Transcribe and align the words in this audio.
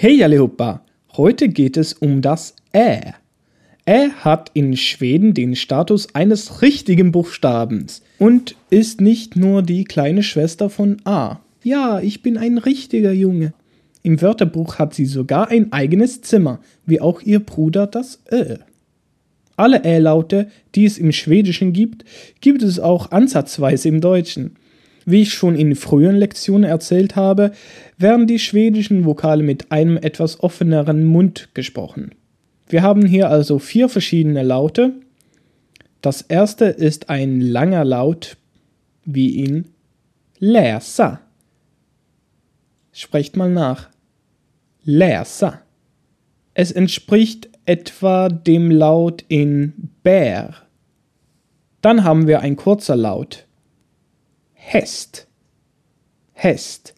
Hey 0.00 0.22
allihopa! 0.22 0.84
Heute 1.16 1.48
geht 1.48 1.76
es 1.76 1.92
um 1.92 2.22
das 2.22 2.54
Ä. 2.72 3.14
Ä 3.84 4.10
hat 4.20 4.48
in 4.54 4.76
Schweden 4.76 5.34
den 5.34 5.56
Status 5.56 6.14
eines 6.14 6.62
richtigen 6.62 7.10
Buchstabens 7.10 8.02
und 8.20 8.54
ist 8.70 9.00
nicht 9.00 9.34
nur 9.34 9.62
die 9.62 9.82
kleine 9.82 10.22
Schwester 10.22 10.70
von 10.70 10.98
A. 11.04 11.40
Ja, 11.64 11.98
ich 11.98 12.22
bin 12.22 12.38
ein 12.38 12.58
richtiger 12.58 13.10
Junge. 13.10 13.54
Im 14.04 14.22
Wörterbuch 14.22 14.78
hat 14.78 14.94
sie 14.94 15.04
sogar 15.04 15.48
ein 15.48 15.72
eigenes 15.72 16.22
Zimmer, 16.22 16.60
wie 16.86 17.00
auch 17.00 17.20
ihr 17.22 17.40
Bruder 17.40 17.88
das 17.88 18.22
Ö. 18.30 18.54
Alle 19.56 19.82
Ä-Laute, 19.84 20.46
die 20.76 20.84
es 20.84 20.98
im 20.98 21.10
Schwedischen 21.10 21.72
gibt, 21.72 22.04
gibt 22.40 22.62
es 22.62 22.78
auch 22.78 23.10
ansatzweise 23.10 23.88
im 23.88 24.00
Deutschen. 24.00 24.58
Wie 25.10 25.22
ich 25.22 25.32
schon 25.32 25.56
in 25.56 25.74
früheren 25.74 26.16
Lektionen 26.16 26.68
erzählt 26.68 27.16
habe, 27.16 27.52
werden 27.96 28.26
die 28.26 28.38
schwedischen 28.38 29.06
Vokale 29.06 29.42
mit 29.42 29.72
einem 29.72 29.96
etwas 29.96 30.40
offeneren 30.42 31.06
Mund 31.06 31.48
gesprochen. 31.54 32.10
Wir 32.68 32.82
haben 32.82 33.06
hier 33.06 33.30
also 33.30 33.58
vier 33.58 33.88
verschiedene 33.88 34.42
Laute. 34.42 34.92
Das 36.02 36.20
erste 36.20 36.66
ist 36.66 37.08
ein 37.08 37.40
langer 37.40 37.86
Laut, 37.86 38.36
wie 39.06 39.42
in 39.42 39.70
läsa. 40.40 41.22
Sprecht 42.92 43.34
mal 43.34 43.48
nach. 43.48 43.88
Läsa. 44.84 45.62
Es 46.52 46.70
entspricht 46.70 47.48
etwa 47.64 48.28
dem 48.28 48.70
Laut 48.70 49.24
in 49.28 49.72
bär. 50.02 50.54
Dann 51.80 52.04
haben 52.04 52.26
wir 52.26 52.40
ein 52.40 52.56
kurzer 52.56 52.94
Laut. 52.94 53.47
Hest. 54.60 55.26
Hest. 56.32 56.94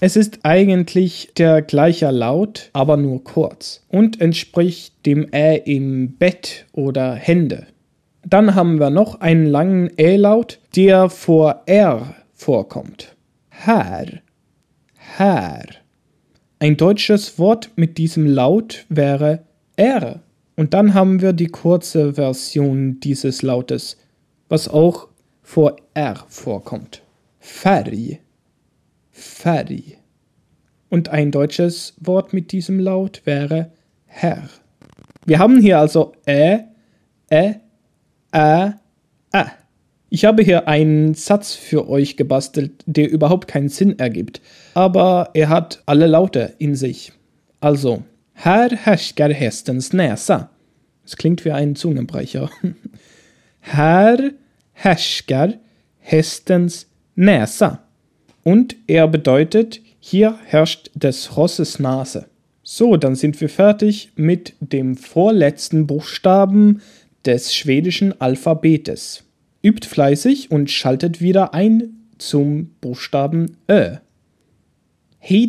Es 0.00 0.16
ist 0.16 0.40
eigentlich 0.42 1.30
der 1.36 1.62
gleiche 1.62 2.10
Laut, 2.10 2.70
aber 2.72 2.96
nur 2.96 3.22
kurz 3.22 3.84
und 3.88 4.20
entspricht 4.20 5.06
dem 5.06 5.32
Ä 5.32 5.56
im 5.64 6.16
Bett 6.16 6.66
oder 6.72 7.14
Hände. 7.14 7.66
Dann 8.26 8.54
haben 8.54 8.80
wir 8.80 8.90
noch 8.90 9.20
einen 9.20 9.46
langen 9.46 9.90
Ä-Laut, 9.96 10.58
der 10.74 11.08
vor 11.08 11.62
R 11.66 12.16
vorkommt. 12.32 13.14
Herr. 13.48 14.06
Herr. 14.94 15.64
Ein 16.58 16.76
deutsches 16.76 17.38
Wort 17.38 17.70
mit 17.76 17.98
diesem 17.98 18.26
Laut 18.26 18.86
wäre 18.88 19.44
R. 19.76 20.20
Und 20.56 20.74
dann 20.74 20.94
haben 20.94 21.20
wir 21.20 21.32
die 21.32 21.46
kurze 21.46 22.14
Version 22.14 22.98
dieses 22.98 23.42
Lautes, 23.42 23.98
was 24.48 24.68
auch 24.68 25.08
vor 25.48 25.76
R 25.94 26.26
vorkommt. 26.28 27.00
Färg. 27.40 28.20
Färg. 29.10 29.96
Und 30.90 31.08
ein 31.08 31.30
deutsches 31.30 31.94
Wort 32.00 32.34
mit 32.34 32.52
diesem 32.52 32.78
Laut 32.78 33.22
wäre 33.24 33.72
Herr. 34.04 34.50
Wir 35.24 35.38
haben 35.38 35.58
hier 35.58 35.78
also 35.78 36.12
Ä, 36.26 36.64
Ä, 37.32 37.60
Ä, 38.30 38.74
Ä. 39.32 39.44
Ich 40.10 40.26
habe 40.26 40.42
hier 40.42 40.68
einen 40.68 41.14
Satz 41.14 41.54
für 41.54 41.88
euch 41.88 42.18
gebastelt, 42.18 42.84
der 42.84 43.10
überhaupt 43.10 43.48
keinen 43.48 43.70
Sinn 43.70 43.98
ergibt, 43.98 44.42
aber 44.74 45.30
er 45.32 45.48
hat 45.48 45.82
alle 45.86 46.08
Laute 46.08 46.56
in 46.58 46.74
sich. 46.74 47.12
Also, 47.60 48.02
Här 48.34 48.76
härskar 48.76 49.32
hästens 49.32 49.94
näsa. 49.94 50.50
Das 51.04 51.16
klingt 51.16 51.46
wie 51.46 51.52
ein 51.52 51.74
Zungenbrecher. 51.74 52.50
Här 53.60 54.34
härskar 54.78 55.54
hästens 55.98 56.86
Näsa. 57.16 57.82
Und 58.44 58.76
er 58.86 59.08
bedeutet, 59.08 59.80
hier 59.98 60.38
herrscht 60.46 60.90
des 60.94 61.36
Rosses 61.36 61.78
Nase. 61.80 62.28
So, 62.62 62.96
dann 62.96 63.16
sind 63.16 63.40
wir 63.40 63.48
fertig 63.48 64.12
mit 64.14 64.54
dem 64.60 64.96
vorletzten 64.96 65.86
Buchstaben 65.86 66.80
des 67.24 67.54
schwedischen 67.54 68.20
Alphabetes. 68.20 69.24
Übt 69.62 69.88
fleißig 69.88 70.50
und 70.50 70.70
schaltet 70.70 71.20
wieder 71.20 71.54
ein 71.54 71.94
zum 72.18 72.70
Buchstaben 72.80 73.56
Ö. 73.68 73.96
Hey! 75.18 75.48